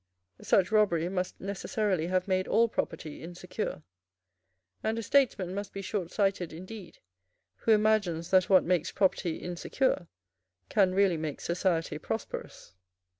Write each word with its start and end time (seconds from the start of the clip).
Such 0.41 0.71
robbery 0.71 1.09
must 1.09 1.39
necessarily 1.39 2.07
have 2.07 2.27
made 2.27 2.47
all 2.47 2.67
property 2.67 3.21
insecure; 3.21 3.83
and 4.81 4.97
a 4.97 5.03
statesman 5.03 5.53
must 5.53 5.73
be 5.73 5.83
short 5.83 6.09
sighted 6.09 6.51
indeed 6.51 6.97
who 7.57 7.71
imagines 7.71 8.31
that 8.31 8.49
what 8.49 8.63
makes 8.63 8.91
property 8.91 9.35
insecure 9.37 10.07
can 10.69 10.95
really 10.95 11.17
make 11.17 11.39
society 11.39 11.99
prosperous. 11.99 12.73